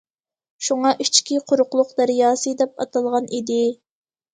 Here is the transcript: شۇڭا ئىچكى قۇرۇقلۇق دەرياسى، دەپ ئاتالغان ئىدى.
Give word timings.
شۇڭا 0.67 0.93
ئىچكى 1.05 1.39
قۇرۇقلۇق 1.53 1.95
دەرياسى، 2.03 2.59
دەپ 2.65 2.77
ئاتالغان 2.87 3.33
ئىدى. 3.41 3.65